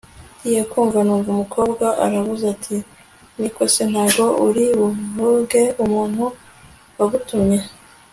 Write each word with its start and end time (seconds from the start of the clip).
ngiye 0.39 0.61
kumva 0.71 0.99
numva 1.05 1.29
umkobwa 1.39 1.85
aravuze 2.05 2.43
ati 2.55 2.77
niko 3.37 3.61
se 3.73 3.83
ntago 3.91 4.25
uri 4.47 4.65
buvuge 4.79 5.63
umuntu 5.83 6.23
wagutumye 6.97 7.59